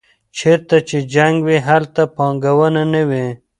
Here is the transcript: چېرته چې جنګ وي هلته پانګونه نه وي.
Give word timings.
چېرته 0.37 0.75
چې 0.87 0.97
جنګ 1.13 1.35
وي 1.47 1.57
هلته 1.67 2.01
پانګونه 2.15 2.81
نه 2.93 3.01
وي. 3.09 3.27